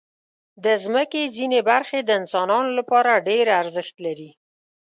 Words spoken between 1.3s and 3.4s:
ځینې برخې د انسانانو لپاره